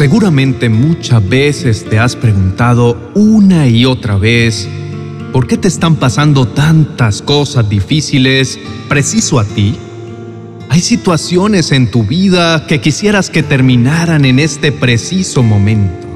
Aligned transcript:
Seguramente 0.00 0.70
muchas 0.70 1.28
veces 1.28 1.84
te 1.84 1.98
has 1.98 2.16
preguntado 2.16 3.12
una 3.14 3.66
y 3.66 3.84
otra 3.84 4.16
vez, 4.16 4.66
¿por 5.30 5.46
qué 5.46 5.58
te 5.58 5.68
están 5.68 5.96
pasando 5.96 6.48
tantas 6.48 7.20
cosas 7.20 7.68
difíciles 7.68 8.58
preciso 8.88 9.38
a 9.38 9.44
ti? 9.44 9.76
Hay 10.70 10.80
situaciones 10.80 11.70
en 11.70 11.90
tu 11.90 12.02
vida 12.02 12.66
que 12.66 12.80
quisieras 12.80 13.28
que 13.28 13.42
terminaran 13.42 14.24
en 14.24 14.38
este 14.38 14.72
preciso 14.72 15.42
momento, 15.42 16.06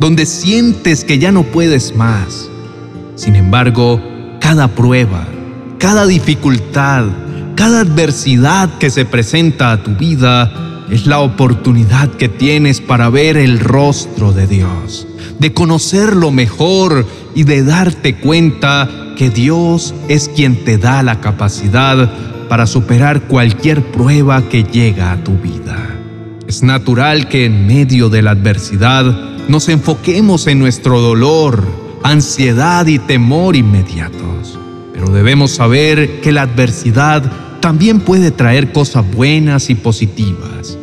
donde 0.00 0.24
sientes 0.24 1.04
que 1.04 1.18
ya 1.18 1.30
no 1.30 1.42
puedes 1.42 1.94
más. 1.94 2.48
Sin 3.14 3.36
embargo, 3.36 4.00
cada 4.40 4.68
prueba, 4.68 5.28
cada 5.76 6.06
dificultad, 6.06 7.04
cada 7.56 7.80
adversidad 7.80 8.78
que 8.78 8.88
se 8.88 9.04
presenta 9.04 9.72
a 9.72 9.82
tu 9.82 9.90
vida 9.96 10.67
es 10.90 11.06
la 11.06 11.20
oportunidad 11.20 12.10
que 12.10 12.28
tienes 12.28 12.80
para 12.80 13.10
ver 13.10 13.36
el 13.36 13.60
rostro 13.60 14.32
de 14.32 14.46
Dios, 14.46 15.06
de 15.38 15.52
conocerlo 15.52 16.30
mejor 16.30 17.06
y 17.34 17.44
de 17.44 17.62
darte 17.62 18.16
cuenta 18.16 18.88
que 19.16 19.30
Dios 19.30 19.94
es 20.08 20.28
quien 20.28 20.64
te 20.64 20.78
da 20.78 21.02
la 21.02 21.20
capacidad 21.20 22.10
para 22.48 22.66
superar 22.66 23.22
cualquier 23.22 23.84
prueba 23.92 24.48
que 24.48 24.64
llega 24.64 25.12
a 25.12 25.22
tu 25.22 25.32
vida. 25.32 25.98
Es 26.46 26.62
natural 26.62 27.28
que 27.28 27.44
en 27.44 27.66
medio 27.66 28.08
de 28.08 28.22
la 28.22 28.30
adversidad 28.30 29.04
nos 29.48 29.68
enfoquemos 29.68 30.46
en 30.46 30.58
nuestro 30.58 31.00
dolor, 31.00 31.62
ansiedad 32.02 32.86
y 32.86 32.98
temor 32.98 33.56
inmediatos, 33.56 34.58
pero 34.94 35.10
debemos 35.10 35.50
saber 35.50 36.20
que 36.20 36.32
la 36.32 36.42
adversidad 36.42 37.30
también 37.60 38.00
puede 38.00 38.30
traer 38.30 38.72
cosas 38.72 39.04
buenas 39.10 39.68
y 39.68 39.74
positivas, 39.74 40.77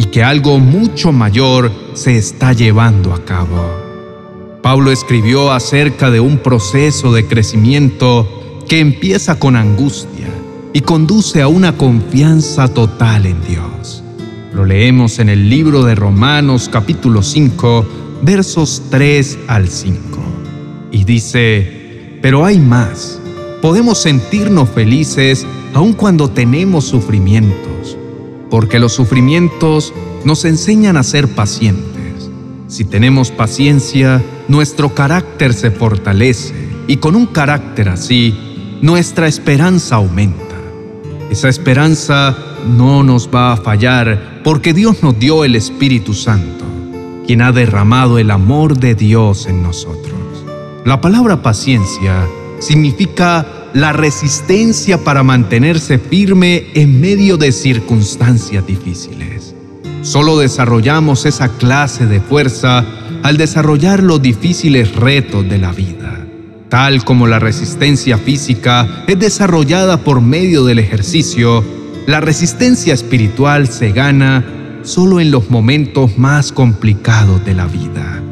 y 0.00 0.04
que 0.04 0.22
algo 0.22 0.58
mucho 0.58 1.12
mayor 1.12 1.70
se 1.92 2.16
está 2.16 2.54
llevando 2.54 3.12
a 3.12 3.22
cabo. 3.22 3.70
Pablo 4.62 4.92
escribió 4.92 5.52
acerca 5.52 6.10
de 6.10 6.20
un 6.20 6.38
proceso 6.38 7.12
de 7.12 7.26
crecimiento 7.26 8.26
que 8.66 8.80
empieza 8.80 9.38
con 9.38 9.56
angustia 9.56 10.28
y 10.72 10.80
conduce 10.80 11.42
a 11.42 11.48
una 11.48 11.76
confianza 11.76 12.68
total 12.68 13.26
en 13.26 13.44
Dios. 13.46 14.02
Lo 14.54 14.64
leemos 14.64 15.18
en 15.18 15.28
el 15.28 15.50
libro 15.50 15.84
de 15.84 15.94
Romanos 15.94 16.70
capítulo 16.72 17.22
5, 17.22 17.84
versos 18.22 18.82
3 18.88 19.38
al 19.48 19.68
5. 19.68 19.98
Y 20.92 21.04
dice, 21.04 22.18
pero 22.22 22.46
hay 22.46 22.58
más. 22.58 23.20
Podemos 23.60 23.98
sentirnos 23.98 24.70
felices 24.70 25.46
aun 25.74 25.92
cuando 25.92 26.30
tenemos 26.30 26.86
sufrimientos, 26.86 27.69
porque 28.50 28.78
los 28.78 28.92
sufrimientos 28.92 29.92
nos 30.24 30.44
enseñan 30.44 30.96
a 30.96 31.02
ser 31.02 31.28
pacientes. 31.28 32.28
Si 32.66 32.84
tenemos 32.84 33.30
paciencia, 33.30 34.22
nuestro 34.48 34.94
carácter 34.94 35.54
se 35.54 35.70
fortalece 35.70 36.54
y 36.86 36.96
con 36.96 37.16
un 37.16 37.26
carácter 37.26 37.88
así, 37.88 38.34
nuestra 38.82 39.28
esperanza 39.28 39.96
aumenta. 39.96 40.56
Esa 41.30 41.48
esperanza 41.48 42.36
no 42.66 43.02
nos 43.02 43.28
va 43.28 43.52
a 43.52 43.56
fallar 43.56 44.40
porque 44.42 44.72
Dios 44.72 45.02
nos 45.02 45.18
dio 45.18 45.44
el 45.44 45.54
Espíritu 45.54 46.14
Santo, 46.14 46.64
quien 47.26 47.42
ha 47.42 47.52
derramado 47.52 48.18
el 48.18 48.30
amor 48.30 48.78
de 48.78 48.94
Dios 48.94 49.46
en 49.46 49.62
nosotros. 49.62 50.18
La 50.84 51.00
palabra 51.00 51.42
paciencia 51.42 52.26
significa 52.58 53.46
la 53.74 53.92
resistencia 53.92 54.98
para 54.98 55.22
mantenerse 55.22 55.98
firme 55.98 56.66
en 56.74 57.00
medio 57.00 57.36
de 57.36 57.52
circunstancias 57.52 58.66
difíciles. 58.66 59.54
Solo 60.02 60.38
desarrollamos 60.38 61.26
esa 61.26 61.48
clase 61.48 62.06
de 62.06 62.20
fuerza 62.20 62.84
al 63.22 63.36
desarrollar 63.36 64.02
los 64.02 64.20
difíciles 64.20 64.94
retos 64.96 65.48
de 65.48 65.58
la 65.58 65.72
vida. 65.72 66.26
Tal 66.68 67.04
como 67.04 67.26
la 67.26 67.38
resistencia 67.38 68.16
física 68.16 69.04
es 69.06 69.18
desarrollada 69.18 69.98
por 69.98 70.20
medio 70.20 70.64
del 70.64 70.78
ejercicio, 70.78 71.64
la 72.06 72.20
resistencia 72.20 72.94
espiritual 72.94 73.68
se 73.68 73.92
gana 73.92 74.44
solo 74.82 75.20
en 75.20 75.30
los 75.30 75.50
momentos 75.50 76.16
más 76.16 76.52
complicados 76.52 77.44
de 77.44 77.54
la 77.54 77.66
vida. 77.66 78.22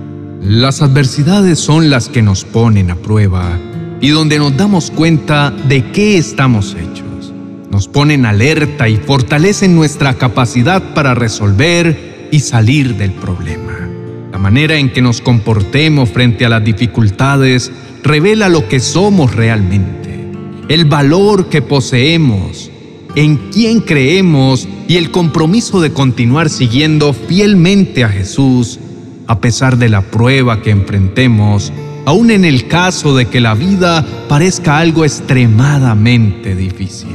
Las 0.40 0.80
adversidades 0.82 1.58
son 1.58 1.90
las 1.90 2.08
que 2.08 2.22
nos 2.22 2.44
ponen 2.44 2.90
a 2.90 2.96
prueba 2.96 3.58
y 4.00 4.08
donde 4.08 4.38
nos 4.38 4.56
damos 4.56 4.90
cuenta 4.90 5.50
de 5.50 5.90
qué 5.90 6.18
estamos 6.18 6.74
hechos. 6.74 7.32
Nos 7.70 7.88
ponen 7.88 8.26
alerta 8.26 8.88
y 8.88 8.96
fortalecen 8.96 9.74
nuestra 9.74 10.14
capacidad 10.14 10.94
para 10.94 11.14
resolver 11.14 12.28
y 12.30 12.40
salir 12.40 12.96
del 12.96 13.12
problema. 13.12 13.88
La 14.32 14.38
manera 14.38 14.76
en 14.76 14.92
que 14.92 15.02
nos 15.02 15.20
comportemos 15.20 16.10
frente 16.10 16.44
a 16.44 16.48
las 16.48 16.64
dificultades 16.64 17.72
revela 18.02 18.48
lo 18.48 18.68
que 18.68 18.80
somos 18.80 19.34
realmente, 19.34 20.30
el 20.68 20.84
valor 20.84 21.48
que 21.48 21.60
poseemos, 21.60 22.70
en 23.16 23.36
quién 23.50 23.80
creemos 23.80 24.68
y 24.86 24.96
el 24.96 25.10
compromiso 25.10 25.80
de 25.80 25.92
continuar 25.92 26.50
siguiendo 26.50 27.12
fielmente 27.12 28.04
a 28.04 28.08
Jesús 28.08 28.78
a 29.26 29.40
pesar 29.40 29.76
de 29.76 29.88
la 29.88 30.02
prueba 30.02 30.62
que 30.62 30.70
enfrentemos 30.70 31.72
aun 32.08 32.30
en 32.30 32.46
el 32.46 32.68
caso 32.68 33.14
de 33.14 33.26
que 33.26 33.38
la 33.38 33.52
vida 33.52 34.02
parezca 34.30 34.78
algo 34.78 35.04
extremadamente 35.04 36.56
difícil. 36.56 37.14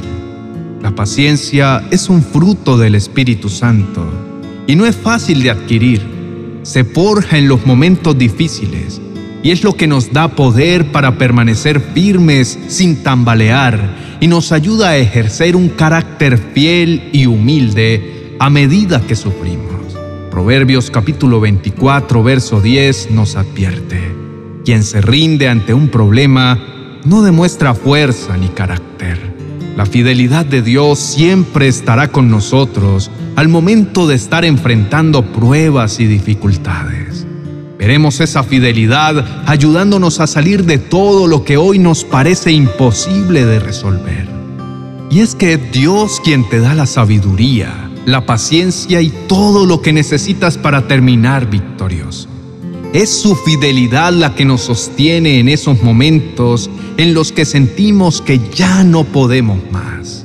La 0.80 0.94
paciencia 0.94 1.82
es 1.90 2.08
un 2.08 2.22
fruto 2.22 2.78
del 2.78 2.94
Espíritu 2.94 3.48
Santo 3.48 4.06
y 4.68 4.76
no 4.76 4.86
es 4.86 4.94
fácil 4.94 5.42
de 5.42 5.50
adquirir. 5.50 6.00
Se 6.62 6.84
forja 6.84 7.38
en 7.38 7.48
los 7.48 7.66
momentos 7.66 8.16
difíciles 8.16 9.00
y 9.42 9.50
es 9.50 9.64
lo 9.64 9.72
que 9.72 9.88
nos 9.88 10.12
da 10.12 10.28
poder 10.28 10.92
para 10.92 11.18
permanecer 11.18 11.80
firmes 11.80 12.56
sin 12.68 13.02
tambalear 13.02 13.96
y 14.20 14.28
nos 14.28 14.52
ayuda 14.52 14.90
a 14.90 14.96
ejercer 14.96 15.56
un 15.56 15.70
carácter 15.70 16.38
fiel 16.54 17.10
y 17.12 17.26
humilde 17.26 18.36
a 18.38 18.48
medida 18.48 19.00
que 19.04 19.16
sufrimos. 19.16 19.74
Proverbios 20.30 20.88
capítulo 20.88 21.40
24, 21.40 22.22
verso 22.22 22.60
10 22.60 23.10
nos 23.10 23.34
advierte. 23.34 24.13
Quien 24.64 24.82
se 24.82 25.02
rinde 25.02 25.48
ante 25.48 25.74
un 25.74 25.88
problema 25.88 26.58
no 27.04 27.22
demuestra 27.22 27.74
fuerza 27.74 28.36
ni 28.38 28.48
carácter. 28.48 29.34
La 29.76 29.84
fidelidad 29.84 30.46
de 30.46 30.62
Dios 30.62 30.98
siempre 30.98 31.68
estará 31.68 32.08
con 32.08 32.30
nosotros 32.30 33.10
al 33.36 33.48
momento 33.48 34.06
de 34.06 34.14
estar 34.14 34.44
enfrentando 34.44 35.22
pruebas 35.22 36.00
y 36.00 36.06
dificultades. 36.06 37.26
Veremos 37.78 38.20
esa 38.20 38.42
fidelidad 38.42 39.44
ayudándonos 39.46 40.20
a 40.20 40.26
salir 40.26 40.64
de 40.64 40.78
todo 40.78 41.26
lo 41.26 41.44
que 41.44 41.58
hoy 41.58 41.78
nos 41.78 42.02
parece 42.04 42.50
imposible 42.52 43.44
de 43.44 43.60
resolver. 43.60 44.26
Y 45.10 45.20
es 45.20 45.34
que 45.34 45.58
Dios 45.58 46.22
quien 46.24 46.48
te 46.48 46.60
da 46.60 46.72
la 46.72 46.86
sabiduría, 46.86 47.90
la 48.06 48.24
paciencia 48.24 49.02
y 49.02 49.10
todo 49.28 49.66
lo 49.66 49.82
que 49.82 49.92
necesitas 49.92 50.56
para 50.56 50.88
terminar 50.88 51.50
victorioso. 51.50 52.33
Es 52.94 53.10
su 53.10 53.34
fidelidad 53.34 54.12
la 54.12 54.36
que 54.36 54.44
nos 54.44 54.60
sostiene 54.60 55.40
en 55.40 55.48
esos 55.48 55.82
momentos 55.82 56.70
en 56.96 57.12
los 57.12 57.32
que 57.32 57.44
sentimos 57.44 58.22
que 58.22 58.40
ya 58.54 58.84
no 58.84 59.02
podemos 59.02 59.58
más. 59.72 60.24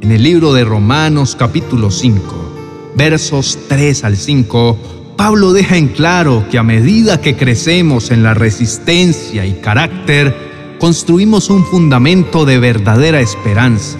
En 0.00 0.10
el 0.10 0.22
libro 0.22 0.54
de 0.54 0.64
Romanos 0.64 1.36
capítulo 1.38 1.90
5, 1.90 2.94
versos 2.96 3.58
3 3.68 4.02
al 4.02 4.16
5, 4.16 4.78
Pablo 5.18 5.52
deja 5.52 5.76
en 5.76 5.88
claro 5.88 6.46
que 6.50 6.56
a 6.56 6.62
medida 6.62 7.20
que 7.20 7.36
crecemos 7.36 8.10
en 8.10 8.22
la 8.22 8.32
resistencia 8.32 9.44
y 9.44 9.52
carácter, 9.60 10.34
construimos 10.80 11.50
un 11.50 11.66
fundamento 11.66 12.46
de 12.46 12.58
verdadera 12.60 13.20
esperanza. 13.20 13.98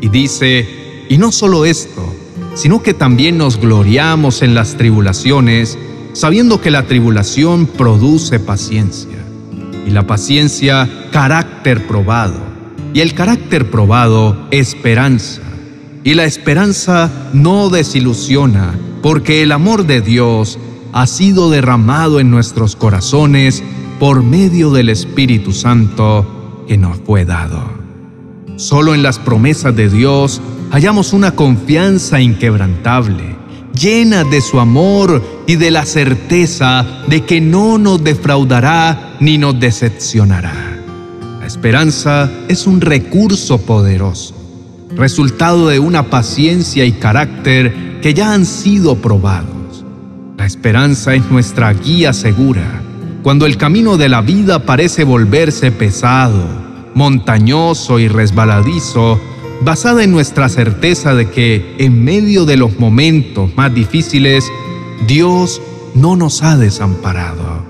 Y 0.00 0.08
dice, 0.08 1.04
y 1.08 1.18
no 1.18 1.32
solo 1.32 1.64
esto, 1.64 2.14
sino 2.54 2.80
que 2.80 2.94
también 2.94 3.38
nos 3.38 3.58
gloriamos 3.58 4.40
en 4.42 4.54
las 4.54 4.76
tribulaciones, 4.76 5.76
sabiendo 6.18 6.60
que 6.60 6.72
la 6.72 6.84
tribulación 6.84 7.66
produce 7.66 8.40
paciencia, 8.40 9.18
y 9.86 9.90
la 9.90 10.04
paciencia 10.04 10.88
carácter 11.12 11.86
probado, 11.86 12.40
y 12.92 12.98
el 13.02 13.14
carácter 13.14 13.70
probado 13.70 14.36
esperanza, 14.50 15.42
y 16.02 16.14
la 16.14 16.24
esperanza 16.24 17.08
no 17.32 17.68
desilusiona, 17.68 18.76
porque 19.00 19.44
el 19.44 19.52
amor 19.52 19.86
de 19.86 20.00
Dios 20.00 20.58
ha 20.92 21.06
sido 21.06 21.50
derramado 21.50 22.18
en 22.18 22.32
nuestros 22.32 22.74
corazones 22.74 23.62
por 24.00 24.24
medio 24.24 24.72
del 24.72 24.88
Espíritu 24.88 25.52
Santo 25.52 26.64
que 26.66 26.76
nos 26.76 26.96
fue 26.98 27.26
dado. 27.26 27.62
Solo 28.56 28.92
en 28.96 29.04
las 29.04 29.20
promesas 29.20 29.76
de 29.76 29.88
Dios 29.88 30.40
hallamos 30.72 31.12
una 31.12 31.36
confianza 31.36 32.20
inquebrantable 32.20 33.37
llena 33.78 34.24
de 34.24 34.40
su 34.40 34.58
amor 34.58 35.22
y 35.46 35.56
de 35.56 35.70
la 35.70 35.86
certeza 35.86 36.84
de 37.06 37.24
que 37.24 37.40
no 37.40 37.78
nos 37.78 38.02
defraudará 38.02 39.16
ni 39.20 39.38
nos 39.38 39.58
decepcionará. 39.58 40.82
La 41.40 41.46
esperanza 41.46 42.30
es 42.48 42.66
un 42.66 42.80
recurso 42.80 43.58
poderoso, 43.58 44.34
resultado 44.96 45.68
de 45.68 45.78
una 45.78 46.10
paciencia 46.10 46.84
y 46.84 46.92
carácter 46.92 48.00
que 48.02 48.14
ya 48.14 48.32
han 48.32 48.44
sido 48.44 48.96
probados. 48.96 49.84
La 50.36 50.46
esperanza 50.46 51.14
es 51.14 51.30
nuestra 51.30 51.72
guía 51.72 52.12
segura. 52.12 52.82
Cuando 53.22 53.46
el 53.46 53.56
camino 53.56 53.96
de 53.96 54.08
la 54.08 54.20
vida 54.20 54.64
parece 54.64 55.04
volverse 55.04 55.70
pesado, 55.70 56.44
montañoso 56.94 57.98
y 57.98 58.08
resbaladizo, 58.08 59.20
basada 59.62 60.04
en 60.04 60.12
nuestra 60.12 60.48
certeza 60.48 61.14
de 61.14 61.30
que 61.30 61.76
en 61.78 62.04
medio 62.04 62.44
de 62.44 62.56
los 62.56 62.78
momentos 62.78 63.54
más 63.56 63.74
difíciles, 63.74 64.44
Dios 65.06 65.60
no 65.94 66.16
nos 66.16 66.42
ha 66.42 66.56
desamparado. 66.56 67.66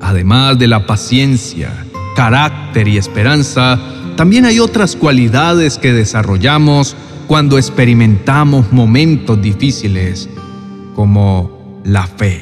Además 0.00 0.58
de 0.58 0.66
la 0.66 0.86
paciencia, 0.86 1.86
carácter 2.14 2.88
y 2.88 2.98
esperanza, 2.98 3.78
también 4.16 4.44
hay 4.44 4.60
otras 4.60 4.96
cualidades 4.96 5.78
que 5.78 5.92
desarrollamos 5.92 6.96
cuando 7.26 7.58
experimentamos 7.58 8.72
momentos 8.72 9.40
difíciles, 9.40 10.28
como 10.94 11.80
la 11.84 12.06
fe. 12.06 12.40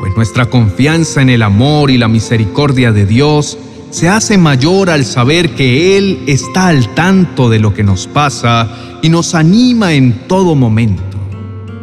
Pues 0.00 0.16
nuestra 0.16 0.46
confianza 0.46 1.20
en 1.20 1.28
el 1.28 1.42
amor 1.42 1.90
y 1.90 1.98
la 1.98 2.08
misericordia 2.08 2.92
de 2.92 3.04
Dios 3.06 3.58
se 3.90 4.08
hace 4.08 4.38
mayor 4.38 4.88
al 4.88 5.04
saber 5.04 5.54
que 5.54 5.98
Él 5.98 6.22
está 6.26 6.68
al 6.68 6.94
tanto 6.94 7.50
de 7.50 7.58
lo 7.58 7.74
que 7.74 7.82
nos 7.82 8.06
pasa 8.06 8.68
y 9.02 9.08
nos 9.08 9.34
anima 9.34 9.92
en 9.94 10.28
todo 10.28 10.54
momento. 10.54 11.02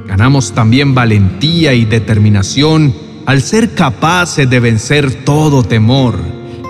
Ganamos 0.07 0.53
también 0.53 0.95
valentía 0.95 1.73
y 1.73 1.83
determinación 1.85 2.93
al 3.25 3.41
ser 3.41 3.73
capaces 3.73 4.49
de 4.49 4.59
vencer 4.61 5.25
todo 5.25 5.63
temor 5.63 6.15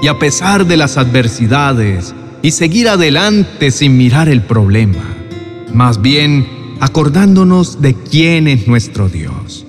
y 0.02 0.08
a 0.08 0.18
pesar 0.18 0.66
de 0.66 0.78
las 0.78 0.98
adversidades 0.98 2.16
y 2.42 2.52
seguir 2.52 2.90
adelante 2.90 3.70
sin 3.70 3.96
mirar 3.96 4.30
el 4.30 4.42
problema, 4.42 5.04
más 5.72 6.02
bien 6.02 6.48
acordándonos 6.80 7.82
de 7.82 7.94
quién 7.94 8.48
es 8.48 8.68
nuestro 8.68 9.08
Dios. 9.08 9.67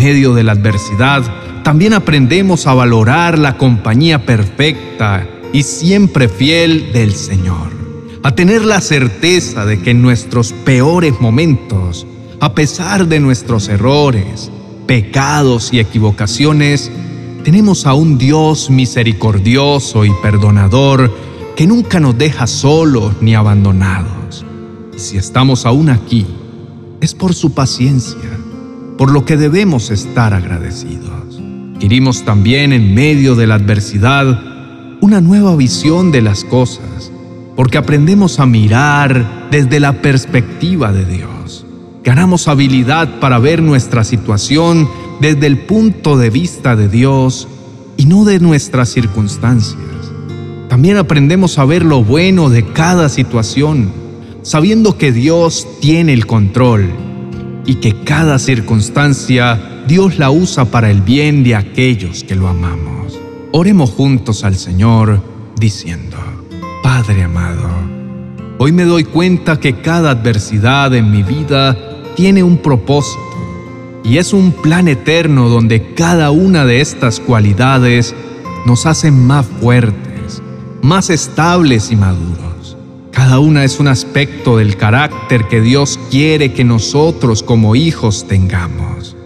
Medio 0.00 0.32
de 0.32 0.44
la 0.44 0.52
adversidad, 0.52 1.22
también 1.62 1.92
aprendemos 1.92 2.66
a 2.66 2.72
valorar 2.72 3.38
la 3.38 3.58
compañía 3.58 4.24
perfecta 4.24 5.28
y 5.52 5.62
siempre 5.62 6.26
fiel 6.30 6.90
del 6.94 7.12
Señor, 7.12 7.68
a 8.22 8.34
tener 8.34 8.64
la 8.64 8.80
certeza 8.80 9.66
de 9.66 9.78
que 9.82 9.90
en 9.90 10.00
nuestros 10.00 10.54
peores 10.54 11.20
momentos, 11.20 12.06
a 12.40 12.54
pesar 12.54 13.08
de 13.08 13.20
nuestros 13.20 13.68
errores, 13.68 14.50
pecados 14.86 15.70
y 15.70 15.80
equivocaciones, 15.80 16.90
tenemos 17.44 17.84
a 17.84 17.92
un 17.92 18.16
Dios 18.16 18.70
misericordioso 18.70 20.06
y 20.06 20.12
perdonador 20.22 21.14
que 21.56 21.66
nunca 21.66 22.00
nos 22.00 22.16
deja 22.16 22.46
solos 22.46 23.16
ni 23.20 23.34
abandonados. 23.34 24.46
Y 24.96 24.98
si 24.98 25.18
estamos 25.18 25.66
aún 25.66 25.90
aquí, 25.90 26.26
es 27.02 27.14
por 27.14 27.34
su 27.34 27.52
paciencia, 27.52 28.39
por 29.00 29.12
lo 29.12 29.24
que 29.24 29.38
debemos 29.38 29.90
estar 29.90 30.34
agradecidos. 30.34 31.40
Adquirimos 31.72 32.22
también 32.22 32.74
en 32.74 32.92
medio 32.92 33.34
de 33.34 33.46
la 33.46 33.54
adversidad 33.54 34.38
una 35.00 35.22
nueva 35.22 35.56
visión 35.56 36.12
de 36.12 36.20
las 36.20 36.44
cosas, 36.44 37.10
porque 37.56 37.78
aprendemos 37.78 38.40
a 38.40 38.44
mirar 38.44 39.48
desde 39.50 39.80
la 39.80 40.02
perspectiva 40.02 40.92
de 40.92 41.06
Dios. 41.06 41.64
Ganamos 42.04 42.46
habilidad 42.46 43.20
para 43.20 43.38
ver 43.38 43.62
nuestra 43.62 44.04
situación 44.04 44.86
desde 45.18 45.46
el 45.46 45.60
punto 45.60 46.18
de 46.18 46.28
vista 46.28 46.76
de 46.76 46.90
Dios 46.90 47.48
y 47.96 48.04
no 48.04 48.26
de 48.26 48.38
nuestras 48.38 48.90
circunstancias. 48.90 49.80
También 50.68 50.98
aprendemos 50.98 51.58
a 51.58 51.64
ver 51.64 51.86
lo 51.86 52.04
bueno 52.04 52.50
de 52.50 52.66
cada 52.66 53.08
situación, 53.08 53.90
sabiendo 54.42 54.98
que 54.98 55.10
Dios 55.10 55.66
tiene 55.80 56.12
el 56.12 56.26
control 56.26 57.08
y 57.66 57.76
que 57.76 58.02
cada 58.04 58.38
circunstancia 58.38 59.82
Dios 59.86 60.18
la 60.18 60.30
usa 60.30 60.64
para 60.66 60.90
el 60.90 61.00
bien 61.00 61.42
de 61.42 61.56
aquellos 61.56 62.24
que 62.24 62.34
lo 62.34 62.48
amamos. 62.48 63.18
Oremos 63.52 63.90
juntos 63.90 64.44
al 64.44 64.56
Señor 64.56 65.22
diciendo, 65.58 66.16
Padre 66.82 67.24
amado, 67.24 67.68
hoy 68.58 68.72
me 68.72 68.84
doy 68.84 69.04
cuenta 69.04 69.58
que 69.58 69.80
cada 69.80 70.10
adversidad 70.10 70.94
en 70.94 71.10
mi 71.10 71.22
vida 71.22 71.76
tiene 72.14 72.42
un 72.42 72.58
propósito 72.58 73.20
y 74.04 74.18
es 74.18 74.32
un 74.32 74.52
plan 74.52 74.88
eterno 74.88 75.48
donde 75.48 75.94
cada 75.94 76.30
una 76.30 76.64
de 76.64 76.80
estas 76.80 77.20
cualidades 77.20 78.14
nos 78.66 78.86
hacen 78.86 79.26
más 79.26 79.46
fuertes, 79.60 80.42
más 80.82 81.10
estables 81.10 81.90
y 81.90 81.96
maduros. 81.96 82.49
Cada 83.12 83.40
una 83.40 83.64
es 83.64 83.80
un 83.80 83.88
aspecto 83.88 84.56
del 84.56 84.76
carácter 84.76 85.48
que 85.48 85.60
Dios 85.60 85.98
quiere 86.10 86.52
que 86.52 86.64
nosotros 86.64 87.42
como 87.42 87.74
hijos 87.74 88.26
tengamos. 88.28 89.16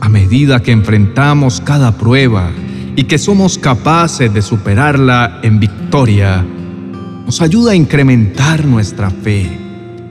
A 0.00 0.08
medida 0.08 0.62
que 0.62 0.72
enfrentamos 0.72 1.60
cada 1.60 1.96
prueba 1.98 2.50
y 2.96 3.04
que 3.04 3.18
somos 3.18 3.58
capaces 3.58 4.32
de 4.32 4.40
superarla 4.40 5.40
en 5.42 5.60
victoria, 5.60 6.44
nos 7.26 7.40
ayuda 7.42 7.72
a 7.72 7.76
incrementar 7.76 8.64
nuestra 8.64 9.10
fe, 9.10 9.50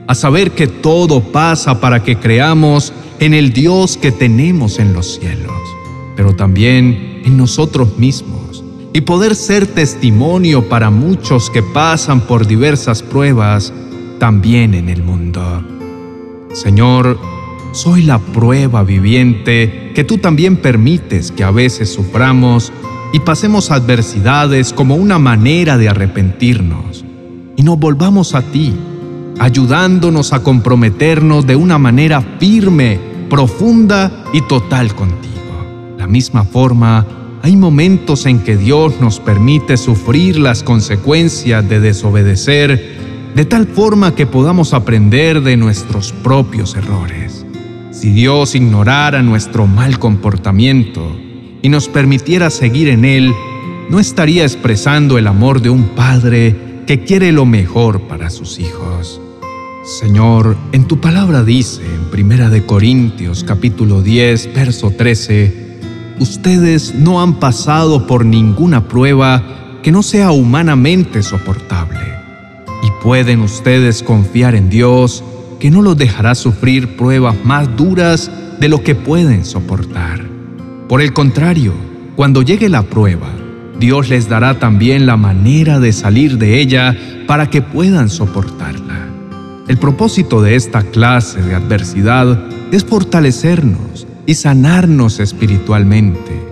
a 0.06 0.14
saber 0.14 0.52
que 0.52 0.66
todo 0.68 1.20
pasa 1.20 1.80
para 1.80 2.02
que 2.02 2.16
creamos 2.16 2.92
en 3.18 3.34
el 3.34 3.52
Dios 3.52 3.96
que 3.96 4.12
tenemos 4.12 4.78
en 4.78 4.92
los 4.92 5.16
cielos, 5.16 5.60
pero 6.16 6.34
también 6.34 7.22
en 7.24 7.36
nosotros 7.36 7.98
mismos, 7.98 8.43
y 8.94 9.00
poder 9.00 9.34
ser 9.34 9.66
testimonio 9.66 10.68
para 10.68 10.88
muchos 10.88 11.50
que 11.50 11.62
pasan 11.62 12.20
por 12.20 12.46
diversas 12.46 13.02
pruebas 13.02 13.72
también 14.20 14.72
en 14.72 14.88
el 14.88 15.02
mundo. 15.02 15.42
Señor, 16.52 17.18
soy 17.72 18.04
la 18.04 18.20
prueba 18.20 18.84
viviente 18.84 19.90
que 19.96 20.04
tú 20.04 20.18
también 20.18 20.56
permites 20.56 21.32
que 21.32 21.42
a 21.42 21.50
veces 21.50 21.92
suframos 21.92 22.72
y 23.12 23.18
pasemos 23.18 23.72
adversidades 23.72 24.72
como 24.72 24.94
una 24.94 25.18
manera 25.18 25.76
de 25.76 25.88
arrepentirnos 25.88 27.04
y 27.56 27.64
nos 27.64 27.78
volvamos 27.80 28.36
a 28.36 28.42
ti 28.42 28.72
ayudándonos 29.40 30.32
a 30.32 30.44
comprometernos 30.44 31.44
de 31.48 31.56
una 31.56 31.78
manera 31.78 32.22
firme, 32.38 33.00
profunda 33.28 34.24
y 34.32 34.40
total 34.42 34.94
contigo. 34.94 35.34
La 35.98 36.06
misma 36.06 36.44
forma, 36.44 37.04
hay 37.44 37.56
momentos 37.56 38.24
en 38.24 38.38
que 38.38 38.56
Dios 38.56 39.02
nos 39.02 39.20
permite 39.20 39.76
sufrir 39.76 40.38
las 40.38 40.62
consecuencias 40.62 41.68
de 41.68 41.78
desobedecer 41.78 42.96
de 43.34 43.44
tal 43.44 43.66
forma 43.66 44.14
que 44.14 44.24
podamos 44.24 44.72
aprender 44.72 45.42
de 45.42 45.58
nuestros 45.58 46.10
propios 46.10 46.74
errores. 46.74 47.44
Si 47.90 48.12
Dios 48.12 48.54
ignorara 48.54 49.22
nuestro 49.22 49.66
mal 49.66 49.98
comportamiento 49.98 51.14
y 51.60 51.68
nos 51.68 51.86
permitiera 51.88 52.48
seguir 52.48 52.88
en 52.88 53.04
Él, 53.04 53.30
no 53.90 54.00
estaría 54.00 54.44
expresando 54.44 55.18
el 55.18 55.26
amor 55.26 55.60
de 55.60 55.68
un 55.68 55.88
Padre 55.88 56.56
que 56.86 57.04
quiere 57.04 57.30
lo 57.30 57.44
mejor 57.44 58.08
para 58.08 58.30
sus 58.30 58.58
hijos. 58.58 59.20
Señor, 60.00 60.56
en 60.72 60.84
tu 60.84 60.98
palabra 60.98 61.44
dice 61.44 61.82
en 61.84 62.10
Primera 62.10 62.48
de 62.48 62.64
Corintios 62.64 63.44
capítulo 63.44 64.00
10, 64.00 64.54
verso 64.54 64.92
13, 64.92 65.63
ustedes 66.18 66.94
no 66.94 67.20
han 67.20 67.34
pasado 67.34 68.06
por 68.06 68.24
ninguna 68.24 68.88
prueba 68.88 69.42
que 69.82 69.92
no 69.92 70.02
sea 70.02 70.30
humanamente 70.30 71.22
soportable. 71.22 72.00
Y 72.82 73.02
pueden 73.02 73.40
ustedes 73.40 74.02
confiar 74.02 74.54
en 74.54 74.68
Dios 74.70 75.24
que 75.58 75.70
no 75.70 75.82
los 75.82 75.96
dejará 75.96 76.34
sufrir 76.34 76.96
pruebas 76.96 77.36
más 77.44 77.74
duras 77.76 78.30
de 78.60 78.68
lo 78.68 78.82
que 78.82 78.94
pueden 78.94 79.44
soportar. 79.44 80.24
Por 80.88 81.00
el 81.00 81.12
contrario, 81.12 81.72
cuando 82.16 82.42
llegue 82.42 82.68
la 82.68 82.82
prueba, 82.82 83.28
Dios 83.78 84.08
les 84.08 84.28
dará 84.28 84.58
también 84.58 85.06
la 85.06 85.16
manera 85.16 85.80
de 85.80 85.92
salir 85.92 86.38
de 86.38 86.60
ella 86.60 86.96
para 87.26 87.50
que 87.50 87.62
puedan 87.62 88.08
soportarla. 88.08 89.08
El 89.66 89.78
propósito 89.78 90.42
de 90.42 90.56
esta 90.56 90.82
clase 90.82 91.40
de 91.42 91.54
adversidad 91.54 92.38
es 92.70 92.84
fortalecernos 92.84 94.06
y 94.26 94.34
sanarnos 94.34 95.20
espiritualmente, 95.20 96.42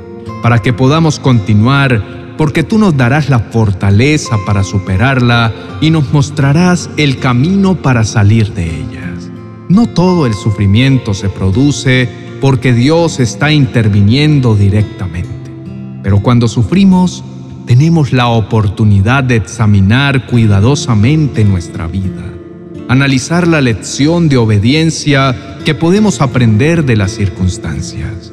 para 0.42 0.60
que 0.60 0.72
podamos 0.72 1.18
continuar, 1.18 2.34
porque 2.36 2.62
tú 2.62 2.78
nos 2.78 2.96
darás 2.96 3.28
la 3.28 3.38
fortaleza 3.38 4.36
para 4.46 4.64
superarla 4.64 5.52
y 5.80 5.90
nos 5.90 6.12
mostrarás 6.12 6.90
el 6.96 7.18
camino 7.18 7.76
para 7.76 8.04
salir 8.04 8.52
de 8.52 8.66
ellas. 8.66 9.30
No 9.68 9.86
todo 9.86 10.26
el 10.26 10.34
sufrimiento 10.34 11.14
se 11.14 11.28
produce 11.28 12.08
porque 12.40 12.72
Dios 12.72 13.20
está 13.20 13.52
interviniendo 13.52 14.54
directamente, 14.54 15.50
pero 16.02 16.20
cuando 16.20 16.48
sufrimos, 16.48 17.22
tenemos 17.66 18.12
la 18.12 18.26
oportunidad 18.26 19.22
de 19.22 19.36
examinar 19.36 20.26
cuidadosamente 20.26 21.44
nuestra 21.44 21.86
vida 21.86 22.31
analizar 22.92 23.48
la 23.48 23.62
lección 23.62 24.28
de 24.28 24.36
obediencia 24.36 25.56
que 25.64 25.74
podemos 25.74 26.20
aprender 26.20 26.84
de 26.84 26.96
las 26.96 27.12
circunstancias. 27.12 28.32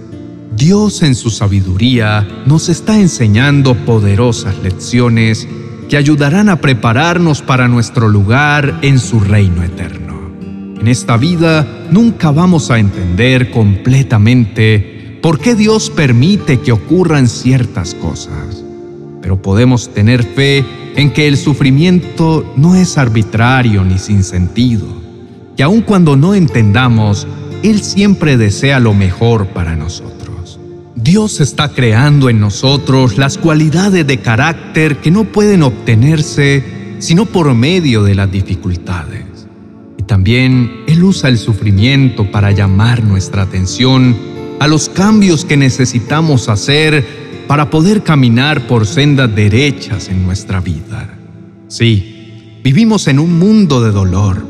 Dios 0.53 1.01
en 1.01 1.15
su 1.15 1.29
sabiduría 1.29 2.27
nos 2.45 2.67
está 2.67 2.99
enseñando 2.99 3.73
poderosas 3.85 4.57
lecciones 4.61 5.47
que 5.87 5.95
ayudarán 5.95 6.49
a 6.49 6.57
prepararnos 6.57 7.41
para 7.41 7.69
nuestro 7.69 8.09
lugar 8.09 8.79
en 8.81 8.99
su 8.99 9.21
reino 9.21 9.63
eterno. 9.63 10.29
En 10.77 10.89
esta 10.89 11.15
vida 11.15 11.65
nunca 11.89 12.31
vamos 12.31 12.69
a 12.69 12.79
entender 12.79 13.51
completamente 13.51 15.19
por 15.21 15.39
qué 15.39 15.55
Dios 15.55 15.89
permite 15.89 16.59
que 16.59 16.73
ocurran 16.73 17.29
ciertas 17.29 17.95
cosas. 17.95 18.58
Pero 19.21 19.41
podemos 19.41 19.89
tener 19.89 20.23
fe 20.23 20.65
en 20.95 21.11
que 21.11 21.27
el 21.27 21.37
sufrimiento 21.37 22.53
no 22.55 22.75
es 22.75 22.97
arbitrario 22.97 23.83
ni 23.83 23.97
sin 23.97 24.23
sentido, 24.23 24.87
que 25.55 25.63
aun 25.63 25.81
cuando 25.81 26.15
no 26.15 26.33
entendamos, 26.33 27.27
Él 27.63 27.81
siempre 27.81 28.37
desea 28.37 28.79
lo 28.79 28.93
mejor 28.93 29.47
para 29.47 29.75
nosotros. 29.75 30.59
Dios 30.95 31.39
está 31.39 31.69
creando 31.69 32.29
en 32.29 32.39
nosotros 32.39 33.17
las 33.17 33.37
cualidades 33.37 34.05
de 34.05 34.19
carácter 34.19 34.97
que 34.97 35.11
no 35.11 35.25
pueden 35.25 35.63
obtenerse 35.63 36.79
sino 36.99 37.25
por 37.25 37.53
medio 37.53 38.03
de 38.03 38.15
las 38.15 38.29
dificultades. 38.31 39.25
Y 39.97 40.03
también 40.03 40.83
Él 40.87 41.03
usa 41.03 41.29
el 41.29 41.37
sufrimiento 41.37 42.29
para 42.29 42.51
llamar 42.51 43.03
nuestra 43.03 43.43
atención 43.43 44.15
a 44.59 44.67
los 44.67 44.89
cambios 44.89 45.45
que 45.45 45.55
necesitamos 45.55 46.49
hacer 46.49 47.05
para 47.49 47.71
poder 47.71 48.03
caminar 48.03 48.67
por 48.67 48.85
sendas 48.85 49.33
derechas 49.33 50.09
en 50.09 50.23
nuestra 50.23 50.61
vida. 50.61 51.17
Sí, 51.67 52.59
vivimos 52.63 53.07
en 53.07 53.17
un 53.17 53.39
mundo 53.39 53.81
de 53.81 53.89
dolor, 53.89 54.45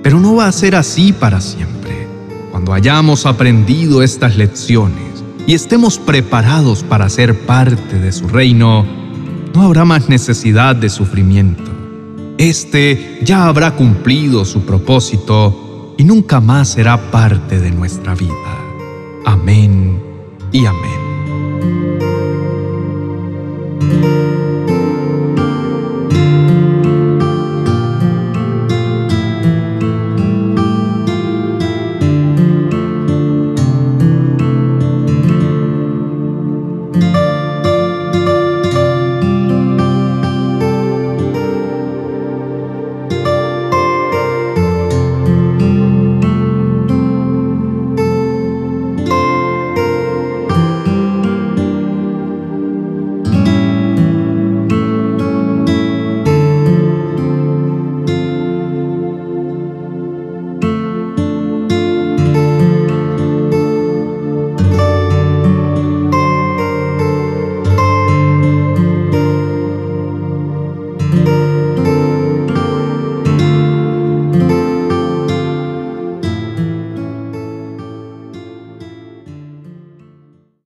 pero 0.00 0.20
no 0.20 0.36
va 0.36 0.46
a 0.46 0.52
ser 0.52 0.76
así 0.76 1.12
para 1.12 1.40
siempre. 1.40 2.06
Cuando 2.52 2.72
hayamos 2.72 3.26
aprendido 3.26 4.00
estas 4.00 4.36
lecciones 4.36 5.24
y 5.44 5.54
estemos 5.54 5.98
preparados 5.98 6.84
para 6.84 7.08
ser 7.08 7.36
parte 7.46 7.98
de 7.98 8.12
su 8.12 8.28
reino, 8.28 8.86
no 9.52 9.62
habrá 9.62 9.84
más 9.84 10.08
necesidad 10.08 10.76
de 10.76 10.88
sufrimiento. 10.88 11.68
Este 12.38 13.18
ya 13.24 13.46
habrá 13.46 13.74
cumplido 13.74 14.44
su 14.44 14.60
propósito 14.60 15.96
y 15.98 16.04
nunca 16.04 16.40
más 16.40 16.68
será 16.68 17.10
parte 17.10 17.58
de 17.58 17.72
nuestra 17.72 18.14
vida. 18.14 18.60
Amén 19.24 20.00
y 20.52 20.64
amén. 20.64 21.05